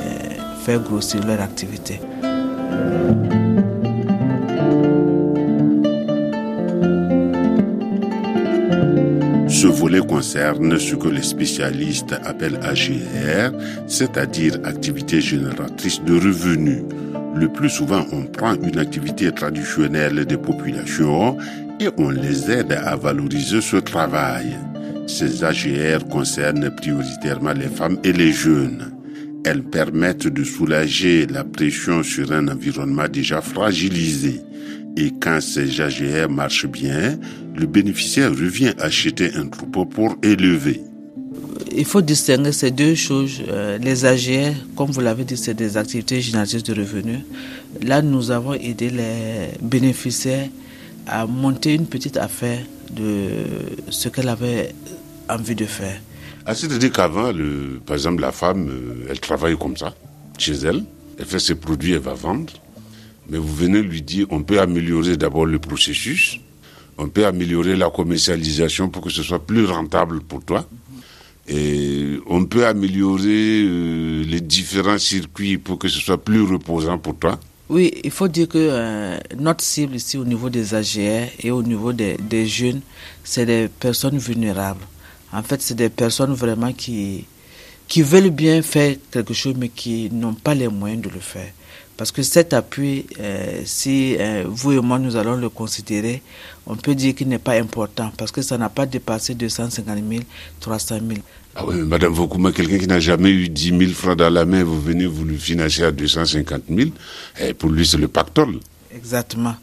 faire 0.64 0.80
grossir 0.80 1.22
leur 1.26 1.42
activité. 1.42 2.00
Ce 9.62 9.68
volet 9.68 10.00
concerne 10.00 10.80
ce 10.80 10.96
que 10.96 11.08
les 11.08 11.22
spécialistes 11.22 12.16
appellent 12.26 12.60
AGR, 12.64 13.52
c'est-à-dire 13.86 14.56
activité 14.64 15.22
génératrice 15.22 16.02
de 16.02 16.16
revenus. 16.16 16.82
Le 17.36 17.48
plus 17.48 17.70
souvent, 17.70 18.04
on 18.12 18.24
prend 18.24 18.56
une 18.56 18.80
activité 18.80 19.32
traditionnelle 19.32 20.26
des 20.26 20.38
populations 20.38 21.38
et 21.80 21.90
on 22.00 22.10
les 22.10 22.50
aide 22.50 22.72
à 22.72 22.96
valoriser 22.96 23.62
ce 23.62 23.78
travail. 23.78 24.58
Ces 25.06 25.44
AGR 25.44 26.08
concernent 26.10 26.76
prioritairement 26.76 27.54
les 27.54 27.70
femmes 27.70 28.00
et 28.04 28.14
les 28.14 28.32
jeunes. 28.32 28.92
Elles 29.46 29.62
permettent 29.64 30.28
de 30.28 30.44
soulager 30.44 31.28
la 31.28 31.44
pression 31.44 32.02
sur 32.02 32.32
un 32.32 32.48
environnement 32.48 33.08
déjà 33.08 33.42
fragilisé. 33.42 34.42
Et 34.98 35.12
quand 35.20 35.40
ces 35.42 35.80
AGR 35.80 36.30
marchent 36.30 36.68
bien, 36.68 37.18
le 37.56 37.66
bénéficiaire 37.66 38.32
revient 38.32 38.74
acheter 38.80 39.34
un 39.36 39.48
troupeau 39.48 39.86
pour 39.86 40.16
élever. 40.22 40.82
Il 41.74 41.86
faut 41.86 42.02
distinguer 42.02 42.52
ces 42.52 42.72
deux 42.72 42.96
choses. 42.96 43.42
Euh, 43.48 43.78
les 43.78 44.04
AGR, 44.06 44.54
comme 44.76 44.92
vous 44.92 45.00
l'avez 45.00 45.24
dit, 45.24 45.38
c'est 45.38 45.54
des 45.54 45.78
activités 45.78 46.20
génératrices 46.20 46.64
de 46.64 46.74
revenus. 46.74 47.20
Là, 47.82 48.02
nous 48.02 48.32
avons 48.32 48.54
aidé 48.54 48.90
les 48.90 49.52
bénéficiaires 49.62 50.50
à 51.08 51.26
monter 51.26 51.74
une 51.74 51.86
petite 51.86 52.18
affaire 52.18 52.60
de 52.94 53.30
ce 53.90 54.10
qu'elle 54.10 54.28
avait 54.30 54.74
envie 55.30 55.56
de 55.56 55.66
faire. 55.66 56.00
Ah, 56.46 56.56
c'est-à-dire 56.56 56.92
qu'avant, 56.92 57.32
par 57.86 57.96
exemple, 57.96 58.22
la 58.22 58.32
femme, 58.32 58.68
euh, 58.70 59.08
elle 59.10 59.20
travaille 59.20 59.58
comme 59.58 59.78
ça, 59.78 59.94
chez 60.38 60.54
elle, 60.54 60.84
elle 61.18 61.26
fait 61.26 61.40
ses 61.40 61.56
produits, 61.56 61.94
elle 61.94 62.00
va 62.00 62.14
vendre. 62.14 62.52
Mais 63.32 63.38
vous 63.38 63.56
venez 63.56 63.82
lui 63.82 64.02
dire, 64.02 64.28
on 64.30 64.44
peut 64.44 64.60
améliorer 64.60 65.16
d'abord 65.16 65.46
le 65.46 65.58
processus, 65.58 66.38
on 66.98 67.08
peut 67.08 67.26
améliorer 67.26 67.78
la 67.78 67.90
commercialisation 67.90 68.90
pour 68.90 69.02
que 69.04 69.10
ce 69.10 69.24
soit 69.24 69.40
plus 69.40 69.64
rentable 69.64 70.20
pour 70.20 70.44
toi. 70.44 70.68
Et 71.48 72.20
on 72.28 72.44
peut 72.44 72.68
améliorer 72.68 73.64
euh, 73.64 74.26
les 74.26 74.42
différents 74.42 74.98
circuits 74.98 75.58
pour 75.58 75.80
que 75.80 75.88
ce 75.88 76.00
soit 76.02 76.22
plus 76.22 76.42
reposant 76.42 76.98
pour 76.98 77.16
toi. 77.18 77.40
Oui, 77.70 77.94
il 78.04 78.12
faut 78.12 78.28
dire 78.28 78.50
que 78.50 78.58
euh, 78.58 79.18
notre 79.40 79.64
cible 79.64 79.96
ici 79.96 80.18
au 80.18 80.26
niveau 80.26 80.50
des 80.50 80.76
AGR 80.76 81.30
et 81.40 81.52
au 81.52 81.64
niveau 81.64 81.94
des, 81.94 82.18
des 82.18 82.46
jeunes, 82.46 82.82
c'est 83.24 83.46
des 83.46 83.70
personnes 83.80 84.18
vulnérables. 84.18 84.86
En 85.32 85.42
fait, 85.42 85.62
c'est 85.62 85.76
des 85.76 85.90
personnes 85.90 86.34
vraiment 86.34 86.74
qui, 86.74 87.24
qui 87.88 88.02
veulent 88.02 88.30
bien 88.30 88.62
faire 88.62 88.98
quelque 89.10 89.34
chose 89.34 89.56
mais 89.58 89.70
qui 89.70 90.10
n'ont 90.12 90.34
pas 90.34 90.54
les 90.54 90.68
moyens 90.68 91.02
de 91.02 91.10
le 91.10 91.22
faire. 91.22 91.54
Parce 92.02 92.12
que 92.12 92.24
cet 92.24 92.54
appui, 92.54 93.06
euh, 93.20 93.62
si 93.64 94.16
euh, 94.20 94.46
vous 94.48 94.72
et 94.72 94.80
moi 94.80 94.98
nous 94.98 95.18
allons 95.18 95.36
le 95.36 95.50
considérer, 95.50 96.24
on 96.66 96.76
peut 96.76 96.96
dire 96.96 97.14
qu'il 97.14 97.28
n'est 97.28 97.38
pas 97.38 97.60
important 97.60 98.12
parce 98.18 98.32
que 98.32 98.42
ça 98.42 98.58
n'a 98.58 98.70
pas 98.70 98.88
dépassé 98.88 99.36
250 99.36 100.00
000, 100.10 100.24
300 100.62 100.96
000. 101.08 101.20
Ah 101.54 101.64
oui, 101.68 101.76
Madame 101.76 102.12
Vokouma, 102.12 102.52
quelqu'un 102.54 102.80
qui 102.80 102.88
n'a 102.88 103.00
jamais 103.00 103.30
eu 103.30 103.50
10 103.50 103.78
000 103.78 103.92
francs 103.92 104.18
dans 104.18 104.32
la 104.32 104.46
main, 104.46 104.64
vous 104.64 104.82
venez 104.82 105.06
vous 105.06 105.26
le 105.26 105.36
financer 105.36 105.84
à 105.84 105.92
250 105.92 106.64
000, 106.76 106.90
et 107.40 107.54
pour 107.54 107.70
lui 107.70 107.86
c'est 107.86 107.98
le 107.98 108.08
pactole. 108.08 108.58
Exactement. 108.96 109.54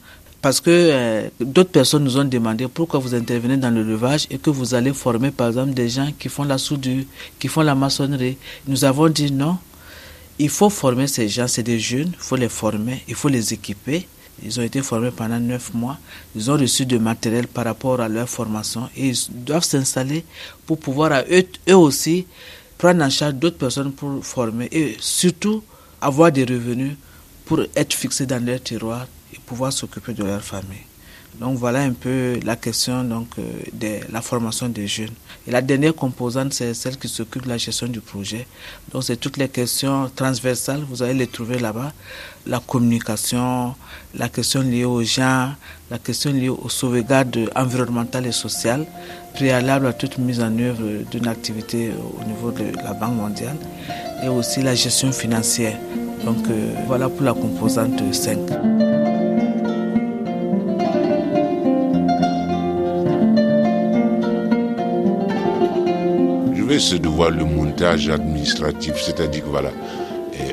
Parce 0.41 0.61
que 0.61 0.71
euh, 0.71 1.29
d'autres 1.41 1.73
personnes 1.73 2.05
nous 2.05 2.19
ont 2.19 2.25
demandé 2.25 2.69
pourquoi 2.73 3.01
vous 3.01 3.17
intervenez 3.17 3.57
dans 3.57 3.71
le 3.75 3.83
levage 3.83 4.29
et 4.31 4.39
que 4.39 4.51
vous 4.51 4.75
allez 4.75 4.93
former 4.93 5.33
par 5.33 5.49
exemple 5.49 5.75
des 5.75 5.89
gens 5.89 6.13
qui 6.17 6.29
font 6.29 6.45
la 6.45 6.59
soudure, 6.59 7.03
qui 7.41 7.49
font 7.49 7.63
la 7.63 7.75
maçonnerie. 7.75 8.37
Nous 8.69 8.85
avons 8.85 9.09
dit 9.09 9.33
non, 9.33 9.59
il 10.39 10.49
faut 10.49 10.71
former 10.71 11.07
ces 11.07 11.29
gens, 11.29 11.49
c'est 11.49 11.63
des 11.63 11.81
jeunes, 11.81 12.13
il 12.15 12.19
faut 12.19 12.37
les 12.37 12.49
former, 12.49 13.03
il 13.09 13.15
faut 13.15 13.29
les 13.29 13.53
équiper. 13.53 14.07
Ils 14.43 14.61
ont 14.61 14.63
été 14.63 14.83
formés 14.83 15.11
pendant 15.11 15.41
neuf 15.41 15.75
mois. 15.75 15.99
Ils 16.37 16.49
ont 16.49 16.57
reçu 16.57 16.87
du 16.87 16.99
matériel 17.01 17.49
par 17.49 17.65
rapport 17.65 18.01
à 18.01 18.09
leur 18.09 18.29
formation 18.29 18.89
et 18.97 19.09
ils 19.09 19.19
doivent 19.31 19.65
s'installer 19.65 20.25
pour 20.65 20.79
pouvoir 20.79 21.25
eux 21.29 21.75
aussi 21.77 22.27
prendre 22.77 23.03
en 23.05 23.11
charge 23.11 23.35
d'autres 23.35 23.59
personnes 23.59 23.93
pour 23.93 24.25
former 24.25 24.69
et 24.71 24.97
surtout 25.01 25.63
avoir 26.01 26.31
des 26.31 26.45
revenus 26.45 26.97
pour 27.45 27.63
être 27.75 27.93
fixés 27.93 28.27
dans 28.27 28.45
leur 28.45 28.63
tiroir 28.63 29.07
et 29.35 29.39
pouvoir 29.45 29.73
s'occuper 29.73 30.13
de 30.13 30.23
leur 30.23 30.43
famille. 30.43 30.88
Donc 31.41 31.57
voilà 31.57 31.81
un 31.81 31.93
peu 31.93 32.41
la 32.45 32.57
question 32.57 33.07
euh, 33.39 33.43
de 33.73 34.13
la 34.13 34.21
formation 34.23 34.69
des 34.69 34.89
jeunes. 34.89 35.11
Et 35.47 35.51
la 35.53 35.63
dernière 35.63 35.95
composante, 35.95 36.53
c'est 36.53 36.75
celle 36.75 36.97
qui 36.99 37.09
s'occupe 37.09 37.45
de 37.45 37.49
la 37.49 37.59
gestion 37.59 37.87
du 37.87 38.01
projet. 38.01 38.47
Donc 38.93 39.05
c'est 39.05 39.17
toutes 39.17 39.37
les 39.37 39.49
questions 39.49 40.11
transversales, 40.15 40.83
vous 40.89 41.03
allez 41.03 41.15
les 41.15 41.27
trouver 41.29 41.59
là-bas. 41.59 41.93
La 42.47 42.59
communication, 42.59 43.75
la 44.15 44.29
question 44.29 44.63
liée 44.63 44.85
aux 44.85 45.03
gens, 45.05 45.53
la 45.91 45.99
question 45.99 46.33
liée 46.33 46.49
aux 46.49 46.69
sauvegardes 46.69 47.51
environnementales 47.55 48.27
et 48.27 48.33
sociales, 48.33 48.85
préalable 49.35 49.87
à 49.87 49.93
toute 49.93 50.19
mise 50.19 50.41
en 50.41 50.59
œuvre 50.59 51.05
d'une 51.11 51.29
activité 51.29 51.91
au 52.19 52.25
niveau 52.25 52.51
de 52.51 52.77
la 52.83 52.95
Banque 52.95 53.15
mondiale, 53.15 53.57
et 54.25 54.29
aussi 54.29 54.63
la 54.63 54.75
gestion 54.75 55.13
financière. 55.13 55.79
Donc 56.25 56.49
euh, 56.49 56.73
voilà 56.87 57.09
pour 57.09 57.23
la 57.23 57.33
composante 57.33 58.03
5. 58.13 58.88
C'est 66.77 66.99
de 66.99 67.09
voir 67.09 67.31
le 67.31 67.45
montage 67.45 68.11
administratif, 68.11 68.95
c'est-à-dire 69.01 69.43
que 69.43 69.49
voilà, 69.49 69.71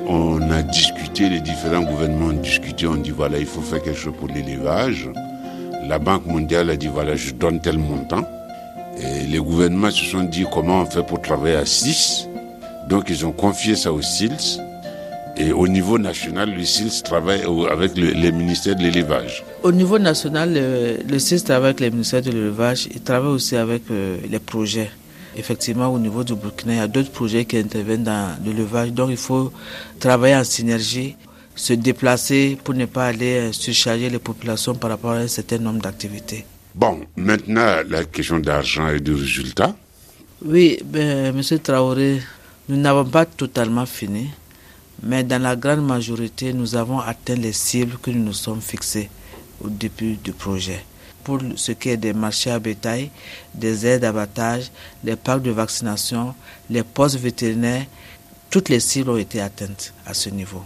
on 0.08 0.50
a 0.50 0.62
discuté, 0.62 1.28
les 1.30 1.42
différents 1.42 1.82
gouvernements 1.82 2.28
ont 2.28 2.42
discuté, 2.42 2.88
on 2.88 2.96
dit 2.96 3.12
voilà, 3.12 3.38
il 3.38 3.46
faut 3.46 3.62
faire 3.62 3.82
quelque 3.82 4.00
chose 4.00 4.14
pour 4.18 4.30
l'élevage. 4.30 5.10
La 5.88 6.00
Banque 6.00 6.26
mondiale 6.26 6.70
a 6.70 6.78
dit 6.78 6.88
voilà, 6.88 7.16
je 7.16 7.34
donne 7.34 7.60
tel 7.60 7.78
montant. 7.78 8.24
Et 8.98 9.26
les 9.28 9.40
gouvernements 9.40 9.92
se 9.92 10.06
sont 10.06 10.24
dit 10.24 10.46
comment 10.54 10.82
on 10.82 10.86
fait 10.86 11.06
pour 11.06 11.22
travailler 11.22 11.56
à 11.56 11.66
6. 11.66 12.30
Donc 12.88 13.10
ils 13.10 13.26
ont 13.26 13.34
confié 13.34 13.76
ça 13.76 13.92
aux 13.92 14.02
SILS. 14.02 14.62
Et 15.38 15.52
au 15.52 15.68
niveau 15.68 16.00
national, 16.00 16.50
le 16.56 16.64
SILS 16.64 17.04
travaille 17.04 17.42
avec 17.70 17.98
les 17.98 18.32
ministères 18.32 18.78
de 18.78 18.84
l'élevage. 18.84 19.44
Au 19.64 19.72
niveau 19.74 20.00
national, 20.00 20.54
le, 20.54 20.98
le 21.12 21.20
SILS 21.20 21.44
travaille 21.44 21.72
avec 21.72 21.82
les 21.82 21.92
ministères 21.92 22.22
de 22.22 22.32
l'élevage. 22.32 22.88
Il 22.94 23.02
travaille 23.02 23.32
aussi 23.32 23.58
avec 23.58 23.84
euh, 23.92 24.16
les 24.30 24.40
projets. 24.40 24.90
Effectivement, 25.38 25.88
au 25.94 26.00
niveau 26.00 26.24
du 26.24 26.34
Burkina, 26.34 26.74
il 26.74 26.78
y 26.78 26.80
a 26.80 26.88
d'autres 26.88 27.12
projets 27.12 27.44
qui 27.46 27.58
interviennent 27.58 28.04
dans 28.04 28.38
l'élevage. 28.44 28.92
Donc, 28.94 29.10
il 29.12 29.18
faut 29.18 29.52
travailler 30.00 30.36
en 30.36 30.44
synergie, 30.46 31.16
se 31.56 31.74
déplacer 31.74 32.58
pour 32.64 32.74
ne 32.74 32.86
pas 32.86 33.08
aller 33.08 33.36
euh, 33.36 33.52
surcharger 33.52 34.10
les 34.10 34.20
populations 34.20 34.76
par 34.76 34.92
rapport 34.92 35.12
à 35.12 35.18
un 35.18 35.28
certain 35.28 35.58
nombre 35.58 35.82
d'activités. 35.82 36.46
Bon, 36.74 37.02
maintenant, 37.18 37.78
la 37.88 38.06
question 38.06 38.40
d'argent 38.40 38.88
et 38.90 39.00
de 39.00 39.14
résultats. 39.14 39.76
Oui, 40.44 40.80
ben, 40.86 41.36
Monsieur 41.36 41.60
Traoré, 41.60 42.22
nous 42.70 42.78
n'avons 42.78 43.06
pas 43.06 43.26
totalement 43.26 43.86
fini, 43.86 44.30
mais 45.04 45.24
dans 45.24 45.42
la 45.42 45.56
grande 45.56 45.86
majorité, 45.86 46.54
nous 46.54 46.76
avons 46.76 47.00
atteint 47.00 47.36
les 47.36 47.54
cibles 47.54 47.98
que 48.02 48.12
nous 48.12 48.24
nous 48.24 48.34
sommes 48.34 48.62
fixées 48.62 49.10
au 49.64 49.70
début 49.70 50.16
du 50.16 50.32
projet 50.32 50.84
pour 51.26 51.40
ce 51.58 51.74
qui 51.74 51.90
est 51.90 51.98
des 51.98 52.14
marchés 52.14 52.52
à 52.52 52.60
bétail, 52.60 53.10
des 53.54 53.86
aides 53.86 54.02
d'abattage, 54.04 54.72
les 55.04 55.16
parcs 55.18 55.42
de 55.42 55.52
vaccination, 55.52 56.34
les 56.70 56.84
postes 56.84 57.18
vétérinaires, 57.18 57.86
toutes 58.50 58.70
les 58.70 58.80
cibles 58.80 59.10
ont 59.10 59.18
été 59.18 59.42
atteintes 59.42 59.92
à 60.06 60.14
ce 60.14 60.30
niveau. 60.30 60.64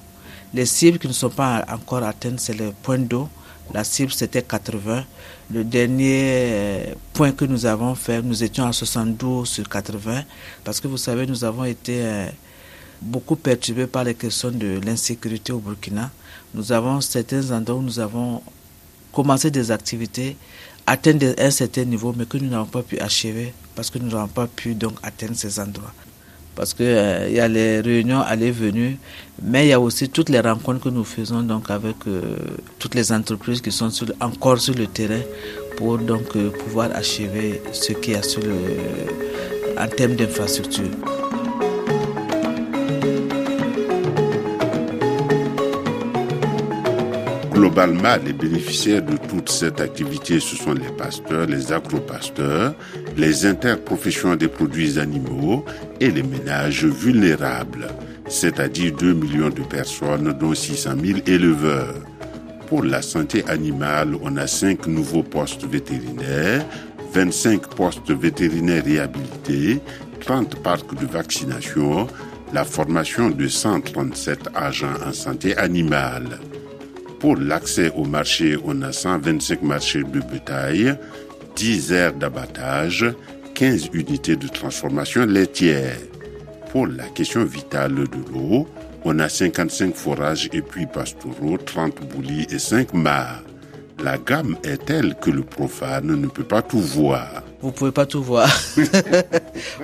Les 0.53 0.65
cibles 0.65 0.99
qui 0.99 1.07
ne 1.07 1.13
sont 1.13 1.29
pas 1.29 1.65
encore 1.69 2.03
atteintes, 2.03 2.39
c'est 2.41 2.53
les 2.53 2.71
points 2.83 2.99
d'eau, 2.99 3.29
La 3.73 3.83
cible, 3.83 4.11
c'était 4.11 4.41
80. 4.41 5.05
Le 5.51 5.63
dernier 5.63 6.23
euh, 6.25 6.93
point 7.13 7.31
que 7.31 7.45
nous 7.45 7.65
avons 7.67 7.93
fait, 7.93 8.21
nous 8.21 8.43
étions 8.43 8.65
à 8.65 8.73
72 8.73 9.47
sur 9.47 9.69
80, 9.69 10.23
parce 10.63 10.79
que 10.79 10.87
vous 10.87 10.97
savez, 10.97 11.27
nous 11.27 11.43
avons 11.43 11.65
été 11.65 12.03
euh, 12.03 12.27
beaucoup 12.99 13.35
perturbés 13.35 13.85
par 13.85 14.03
les 14.03 14.15
questions 14.15 14.49
de 14.51 14.79
l'insécurité 14.83 15.51
au 15.51 15.59
Burkina. 15.59 16.09
Nous 16.55 16.71
avons 16.71 16.99
certains 16.99 17.51
endroits 17.51 17.77
où 17.77 17.83
nous 17.83 17.99
avons 17.99 18.41
commencé 19.13 19.51
des 19.51 19.71
activités, 19.71 20.35
atteindre 20.85 21.27
un 21.37 21.51
certain 21.51 21.83
niveau, 21.85 22.13
mais 22.17 22.25
que 22.25 22.37
nous 22.37 22.49
n'avons 22.49 22.65
pas 22.65 22.81
pu 22.81 22.99
achever 22.99 23.53
parce 23.75 23.89
que 23.89 23.99
nous 23.99 24.09
n'avons 24.09 24.27
pas 24.27 24.47
pu 24.47 24.73
donc 24.73 24.93
atteindre 25.03 25.35
ces 25.35 25.59
endroits. 25.59 25.93
Parce 26.55 26.73
qu'il 26.73 26.85
euh, 26.87 27.29
y 27.29 27.39
a 27.39 27.47
les 27.47 27.79
réunions 27.79 28.19
aller-venue, 28.21 28.97
mais 29.41 29.67
il 29.67 29.69
y 29.69 29.73
a 29.73 29.79
aussi 29.79 30.09
toutes 30.09 30.29
les 30.29 30.41
rencontres 30.41 30.81
que 30.81 30.89
nous 30.89 31.05
faisons 31.05 31.41
donc 31.41 31.69
avec 31.69 31.95
euh, 32.07 32.35
toutes 32.79 32.95
les 32.95 33.11
entreprises 33.13 33.61
qui 33.61 33.71
sont 33.71 33.89
encore 34.19 34.59
sur 34.59 34.73
le 34.73 34.87
terrain 34.87 35.21
pour 35.77 35.97
donc 35.99 36.35
euh, 36.35 36.49
pouvoir 36.49 36.89
achever 36.93 37.61
ce 37.71 37.93
qu'il 37.93 38.13
y 38.13 38.15
a 38.17 38.23
sur 38.23 38.43
en 39.79 39.87
termes 39.87 40.15
d'infrastructure. 40.15 41.18
Globalement, 47.69 48.17
les 48.25 48.33
bénéficiaires 48.33 49.03
de 49.03 49.15
toute 49.15 49.47
cette 49.49 49.79
activité, 49.79 50.39
ce 50.39 50.55
sont 50.55 50.73
les 50.73 50.89
pasteurs, 50.97 51.45
les 51.45 51.71
agro-pasteurs, 51.71 52.73
les 53.15 53.45
interprofessions 53.45 54.35
des 54.35 54.47
produits 54.47 54.97
animaux 54.97 55.63
et 55.99 56.09
les 56.09 56.23
ménages 56.23 56.85
vulnérables, 56.85 57.87
c'est-à-dire 58.27 58.95
2 58.95 59.13
millions 59.13 59.51
de 59.51 59.61
personnes, 59.61 60.33
dont 60.33 60.55
600 60.55 60.93
000 60.99 61.19
éleveurs. 61.27 61.93
Pour 62.65 62.83
la 62.83 63.03
santé 63.03 63.43
animale, 63.47 64.15
on 64.23 64.35
a 64.37 64.47
5 64.47 64.87
nouveaux 64.87 65.21
postes 65.21 65.65
vétérinaires, 65.67 66.65
25 67.13 67.67
postes 67.75 68.09
vétérinaires 68.09 68.83
réhabilités, 68.83 69.79
30 70.21 70.55
parcs 70.63 70.99
de 70.99 71.05
vaccination, 71.05 72.07
la 72.51 72.65
formation 72.65 73.29
de 73.29 73.47
137 73.47 74.49
agents 74.55 74.87
en 75.07 75.13
santé 75.13 75.55
animale. 75.55 76.39
Pour 77.19 77.35
l'accès 77.35 77.91
au 77.95 78.05
marché, 78.05 78.57
on 78.63 78.81
a 78.81 78.93
125 78.93 79.61
marchés 79.61 80.03
de 80.03 80.21
bétail, 80.21 80.95
10 81.57 81.91
aires 81.91 82.13
d'abattage, 82.13 83.05
15 83.55 83.89
unités 83.93 84.37
de 84.37 84.47
transformation 84.47 85.25
laitière. 85.25 85.97
Pour 86.71 86.87
la 86.87 87.03
question 87.09 87.43
vitale 87.43 87.95
de 87.95 88.31
l'eau, 88.31 88.67
on 89.03 89.19
a 89.19 89.27
55 89.27 89.95
forages 89.95 90.49
et 90.53 90.61
puits 90.61 90.85
pastoraux, 90.85 91.57
30 91.57 92.07
boulis 92.07 92.47
et 92.51 92.59
5 92.59 92.93
mares. 92.93 93.43
La 94.01 94.17
gamme 94.17 94.55
est 94.63 94.85
telle 94.85 95.15
que 95.15 95.29
le 95.29 95.43
profane 95.43 96.15
ne 96.15 96.27
peut 96.27 96.43
pas 96.43 96.61
tout 96.61 96.79
voir. 96.79 97.43
Vous 97.61 97.71
pouvez 97.71 97.91
pas 97.91 98.05
tout 98.05 98.23
voir. 98.23 98.49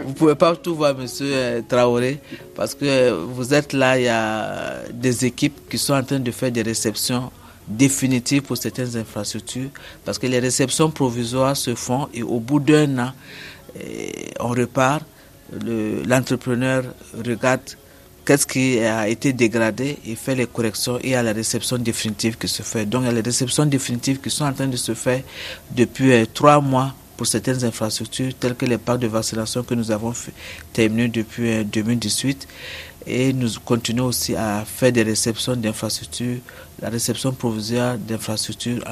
vous 0.05 0.13
pouvez 0.13 0.35
pas 0.35 0.55
tout 0.55 0.75
voir, 0.75 0.95
monsieur 0.95 1.27
euh, 1.29 1.61
Traoré, 1.67 2.19
parce 2.55 2.73
que 2.73 3.11
vous 3.11 3.53
êtes 3.53 3.73
là, 3.73 3.99
il 3.99 4.05
y 4.05 4.07
a 4.07 4.83
des 4.93 5.25
équipes 5.25 5.69
qui 5.69 5.77
sont 5.77 5.93
en 5.93 6.03
train 6.03 6.19
de 6.19 6.31
faire 6.31 6.51
des 6.51 6.61
réceptions 6.61 7.31
définitives 7.67 8.43
pour 8.43 8.55
certaines 8.55 8.95
infrastructures, 8.95 9.69
parce 10.05 10.17
que 10.17 10.27
les 10.27 10.39
réceptions 10.39 10.89
provisoires 10.89 11.57
se 11.57 11.75
font 11.75 12.07
et 12.13 12.23
au 12.23 12.39
bout 12.39 12.61
d'un 12.61 12.97
an, 12.97 13.11
euh, 13.77 14.07
on 14.39 14.49
repart, 14.49 15.03
l'entrepreneur 16.07 16.83
regarde 17.25 17.61
qu'est-ce 18.25 18.47
qui 18.47 18.79
a 18.79 19.07
été 19.09 19.33
dégradé 19.33 19.97
et 20.07 20.15
fait 20.15 20.33
les 20.35 20.47
corrections 20.47 20.97
et 21.03 21.15
à 21.15 21.21
la 21.21 21.33
réception 21.33 21.77
définitive 21.77 22.37
qui 22.37 22.47
se 22.47 22.63
fait. 22.63 22.85
Donc 22.85 23.03
il 23.03 23.07
y 23.07 23.09
a 23.09 23.13
les 23.13 23.21
réceptions 23.21 23.65
définitives 23.65 24.19
qui 24.21 24.29
sont 24.29 24.45
en 24.45 24.53
train 24.53 24.67
de 24.67 24.77
se 24.77 24.93
faire 24.93 25.21
depuis 25.75 26.13
euh, 26.13 26.25
trois 26.33 26.61
mois 26.61 26.93
pour 27.17 27.27
certaines 27.27 27.63
infrastructures 27.63 28.33
telles 28.39 28.55
que 28.55 28.65
les 28.65 28.77
parcs 28.77 28.99
de 28.99 29.07
vaccination 29.07 29.63
que 29.63 29.73
nous 29.73 29.91
avons 29.91 30.13
terminés 30.73 31.07
depuis 31.07 31.63
2018 31.65 32.47
euh, 32.47 32.85
et 33.07 33.33
nous 33.33 33.49
continuons 33.63 34.05
aussi 34.05 34.35
à 34.35 34.65
faire 34.65 34.91
des 34.91 35.03
réceptions 35.03 35.55
d'infrastructures, 35.55 36.39
la 36.81 36.89
réception 36.89 37.31
provisoire 37.33 37.97
d'infrastructures 37.97 38.83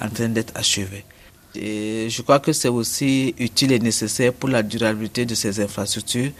en 0.00 0.08
train 0.08 0.28
d'être 0.28 0.52
achevée. 0.56 1.04
Je 1.54 2.22
crois 2.22 2.38
que 2.38 2.52
c'est 2.52 2.68
aussi 2.68 3.34
utile 3.38 3.72
et 3.72 3.78
nécessaire 3.78 4.32
pour 4.32 4.48
la 4.48 4.62
durabilité 4.62 5.24
de 5.24 5.34
ces 5.34 5.58
infrastructures. 5.60 6.30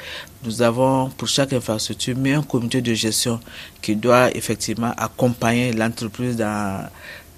Nous 0.44 0.62
avons 0.62 1.08
pour 1.10 1.28
chaque 1.28 1.52
infrastructure 1.52 2.16
mis 2.16 2.32
un 2.32 2.42
comité 2.42 2.80
de 2.82 2.92
gestion 2.92 3.40
qui 3.80 3.96
doit 3.96 4.34
effectivement 4.36 4.92
accompagner 4.96 5.72
l'entreprise 5.72 6.36
dans 6.36 6.88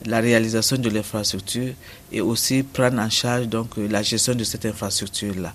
la 0.06 0.20
réalisation 0.20 0.76
de 0.76 0.88
l'infrastructure 0.88 1.72
et 2.12 2.20
aussi 2.20 2.62
prendre 2.62 2.98
en 3.00 3.10
charge 3.10 3.48
donc 3.48 3.70
la 3.76 4.02
gestion 4.02 4.34
de 4.34 4.44
cette 4.44 4.64
infrastructure 4.66 5.34
là. 5.34 5.52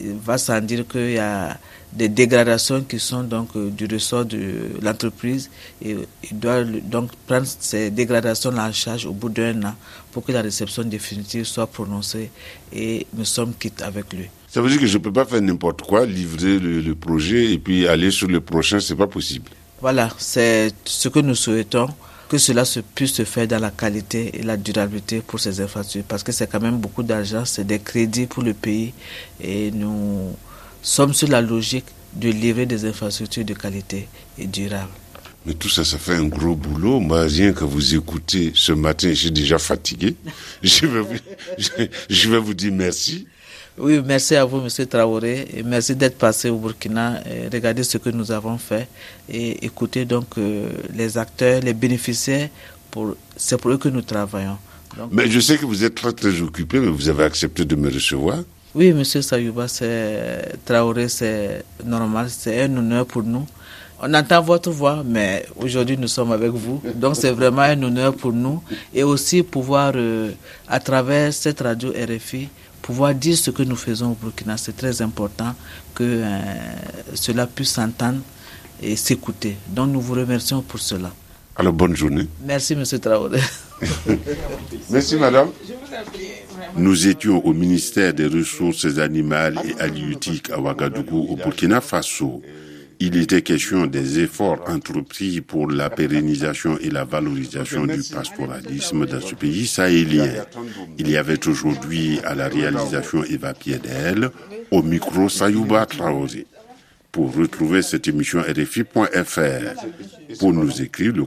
Il 0.00 0.14
va 0.14 0.38
sans 0.38 0.60
dire 0.60 0.86
qu'il 0.88 1.12
y 1.12 1.18
a 1.18 1.58
des 1.92 2.08
dégradations 2.08 2.82
qui 2.82 2.98
sont 2.98 3.22
donc 3.22 3.56
du 3.56 3.86
ressort 3.86 4.24
de 4.24 4.70
l'entreprise 4.80 5.50
et 5.84 5.96
il 6.30 6.38
doit 6.38 6.64
donc 6.64 7.10
prendre 7.26 7.46
ces 7.46 7.90
dégradations 7.90 8.56
en 8.56 8.72
charge 8.72 9.04
au 9.06 9.12
bout 9.12 9.28
d'un 9.28 9.62
an 9.64 9.74
pour 10.10 10.24
que 10.24 10.32
la 10.32 10.42
réception 10.42 10.82
définitive 10.84 11.44
soit 11.44 11.66
prononcée 11.66 12.30
et 12.72 13.06
nous 13.14 13.24
sommes 13.26 13.52
quittes 13.58 13.82
avec 13.82 14.12
lui. 14.12 14.28
Ça 14.48 14.60
veut 14.60 14.68
dire 14.70 14.80
que 14.80 14.86
je 14.86 14.98
ne 14.98 15.02
peux 15.02 15.12
pas 15.12 15.24
faire 15.24 15.40
n'importe 15.40 15.82
quoi, 15.82 16.04
livrer 16.06 16.58
le, 16.58 16.94
projet 16.94 17.52
et 17.52 17.58
puis 17.58 17.86
aller 17.88 18.10
sur 18.10 18.28
le 18.28 18.40
prochain, 18.40 18.80
c'est 18.80 18.94
pas 18.94 19.06
possible. 19.06 19.50
Voilà, 19.80 20.10
c'est 20.18 20.70
ce 20.84 21.08
que 21.08 21.20
nous 21.20 21.34
souhaitons 21.34 21.88
que 22.32 22.38
cela 22.38 22.64
se, 22.64 22.80
puisse 22.80 23.12
se 23.12 23.26
faire 23.26 23.46
dans 23.46 23.58
la 23.58 23.70
qualité 23.70 24.38
et 24.38 24.42
la 24.42 24.56
durabilité 24.56 25.20
pour 25.20 25.38
ces 25.38 25.60
infrastructures 25.60 26.08
parce 26.08 26.22
que 26.22 26.32
c'est 26.32 26.46
quand 26.50 26.60
même 26.62 26.78
beaucoup 26.78 27.02
d'argent, 27.02 27.44
c'est 27.44 27.66
des 27.66 27.78
crédits 27.78 28.24
pour 28.24 28.42
le 28.42 28.54
pays 28.54 28.94
et 29.38 29.70
nous 29.70 30.34
sommes 30.80 31.12
sur 31.12 31.28
la 31.28 31.42
logique 31.42 31.84
de 32.14 32.30
livrer 32.30 32.64
des 32.64 32.86
infrastructures 32.86 33.44
de 33.44 33.52
qualité 33.52 34.08
et 34.38 34.46
durable. 34.46 34.88
Mais 35.44 35.52
tout 35.52 35.68
ça, 35.68 35.84
ça 35.84 35.98
fait 35.98 36.14
un 36.14 36.24
gros 36.24 36.56
boulot. 36.56 37.00
Moi, 37.00 37.24
rien 37.24 37.52
que 37.52 37.64
vous 37.64 37.94
écouter 37.94 38.52
ce 38.54 38.72
matin, 38.72 39.14
suis 39.14 39.30
déjà 39.30 39.58
fatigué. 39.58 40.16
Je 40.62 40.86
vais 40.86 41.02
je, 42.08 42.30
vais 42.30 42.38
vous 42.38 42.54
dire 42.54 42.72
merci. 42.72 43.26
Oui, 43.78 44.00
merci 44.04 44.36
à 44.36 44.44
vous, 44.44 44.60
Monsieur 44.60 44.84
Traoré, 44.86 45.48
et 45.54 45.62
merci 45.62 45.96
d'être 45.96 46.18
passé 46.18 46.50
au 46.50 46.58
Burkina. 46.58 47.20
Et 47.26 47.48
regardez 47.50 47.82
ce 47.84 47.96
que 47.96 48.10
nous 48.10 48.30
avons 48.30 48.58
fait 48.58 48.86
et 49.30 49.64
écoutez 49.64 50.04
donc 50.04 50.26
euh, 50.36 50.68
les 50.94 51.16
acteurs, 51.16 51.60
les 51.62 51.72
bénéficiaires. 51.72 52.50
Pour, 52.90 53.14
c'est 53.34 53.58
pour 53.58 53.70
eux 53.70 53.78
que 53.78 53.88
nous 53.88 54.02
travaillons. 54.02 54.58
mais 55.10 55.30
je 55.30 55.40
sais 55.40 55.56
que 55.56 55.64
vous 55.64 55.82
êtes 55.84 55.94
très 55.94 56.12
très 56.12 56.42
occupé, 56.42 56.80
mais 56.80 56.88
vous 56.90 57.08
avez 57.08 57.24
accepté 57.24 57.64
de 57.64 57.74
me 57.74 57.90
recevoir. 57.90 58.40
Oui, 58.74 58.92
Monsieur 58.92 59.22
Sayouba, 59.22 59.68
c'est 59.68 60.52
Traoré, 60.66 61.08
c'est 61.08 61.64
normal, 61.84 62.26
c'est 62.28 62.62
un 62.62 62.76
honneur 62.76 63.06
pour 63.06 63.22
nous. 63.22 63.46
On 64.02 64.12
entend 64.14 64.42
votre 64.42 64.70
voix, 64.70 65.02
mais 65.06 65.46
aujourd'hui 65.56 65.96
nous 65.96 66.08
sommes 66.08 66.32
avec 66.32 66.50
vous. 66.50 66.82
Donc 66.94 67.16
c'est 67.16 67.30
vraiment 67.30 67.62
un 67.62 67.82
honneur 67.82 68.14
pour 68.14 68.32
nous 68.32 68.62
et 68.92 69.02
aussi 69.02 69.42
pouvoir, 69.42 69.92
euh, 69.94 70.32
à 70.68 70.80
travers 70.80 71.32
cette 71.32 71.60
radio 71.60 71.90
RFI, 71.92 72.48
pouvoir 72.82 73.14
dire 73.14 73.36
ce 73.38 73.50
que 73.50 73.62
nous 73.62 73.76
faisons 73.76 74.10
au 74.12 74.14
Burkina. 74.20 74.56
C'est 74.56 74.76
très 74.76 75.00
important 75.00 75.54
que 75.94 76.02
euh, 76.04 76.40
cela 77.14 77.46
puisse 77.46 77.70
s'entendre 77.72 78.18
et 78.82 78.96
s'écouter. 78.96 79.56
Donc 79.68 79.90
nous 79.90 80.00
vous 80.00 80.14
remercions 80.14 80.60
pour 80.60 80.80
cela. 80.80 81.12
Alors 81.56 81.72
bonne 81.72 81.94
journée. 81.96 82.26
Merci, 82.44 82.74
Monsieur 82.74 82.98
Traoré. 82.98 83.40
Merci, 84.90 85.16
Madame. 85.16 85.48
Nous 86.76 87.06
étions 87.06 87.44
au 87.44 87.52
ministère 87.52 88.14
des 88.14 88.26
Ressources 88.26 88.98
animales 88.98 89.58
et 89.64 89.78
halieutiques 89.80 90.50
à 90.50 90.58
Ouagadougou, 90.58 91.26
au 91.30 91.36
Burkina 91.36 91.80
Faso. 91.80 92.42
Il 93.04 93.16
était 93.16 93.42
question 93.42 93.86
des 93.86 94.20
efforts 94.20 94.62
entrepris 94.68 95.40
pour 95.40 95.68
la 95.68 95.90
pérennisation 95.90 96.78
et 96.78 96.88
la 96.88 97.02
valorisation 97.02 97.84
du 97.84 98.00
pastoralisme 98.00 99.06
dans 99.06 99.20
ce 99.20 99.34
pays 99.34 99.66
sahélien. 99.66 100.28
Il 100.98 101.10
y 101.10 101.16
avait 101.16 101.48
aujourd'hui 101.48 102.20
à 102.22 102.36
la 102.36 102.46
réalisation 102.46 103.24
Eva 103.24 103.54
Piedel, 103.54 104.30
au 104.70 104.84
micro 104.84 105.28
Sayouba 105.28 105.84
Traoré. 105.86 106.46
Pour 107.10 107.34
retrouver 107.34 107.82
cette 107.82 108.06
émission 108.06 108.40
RFI.fr, 108.40 110.38
pour 110.38 110.52
nous 110.52 110.80
écrire 110.80 111.12
le 111.12 111.24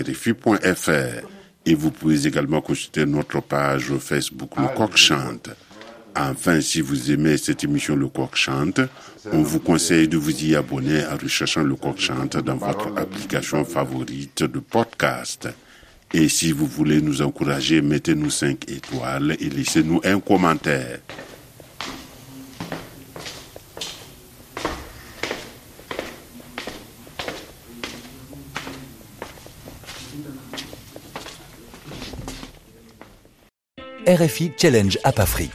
RFI.fr. 0.00 1.26
Et 1.66 1.74
vous 1.74 1.90
pouvez 1.90 2.26
également 2.26 2.62
consulter 2.62 3.04
notre 3.04 3.42
page 3.42 3.92
Facebook 3.98 4.52
Le 4.56 4.74
Coq 4.74 4.96
Chante. 4.96 5.50
Enfin, 6.14 6.60
si 6.60 6.80
vous 6.80 7.10
aimez 7.10 7.36
cette 7.36 7.64
émission 7.64 7.96
Le 7.96 8.08
Coq 8.08 8.34
Chante, 8.34 8.80
on 9.32 9.42
vous 9.42 9.60
conseille 9.60 10.08
de 10.08 10.16
vous 10.16 10.44
y 10.44 10.54
abonner 10.54 11.04
en 11.06 11.16
recherchant 11.16 11.62
Le 11.62 11.74
Coq 11.74 11.98
Chante 11.98 12.36
dans 12.36 12.56
votre 12.56 12.88
application 12.96 13.64
favorite 13.64 14.42
de 14.42 14.58
podcast. 14.58 15.48
Et 16.12 16.28
si 16.28 16.52
vous 16.52 16.66
voulez 16.66 17.00
nous 17.00 17.22
encourager, 17.22 17.80
mettez-nous 17.80 18.30
5 18.30 18.70
étoiles 18.70 19.36
et 19.40 19.48
laissez-nous 19.48 20.00
un 20.04 20.20
commentaire. 20.20 20.98
RFI 34.06 34.52
Challenge 34.58 34.98
à 35.04 35.12
Pafri. 35.12 35.48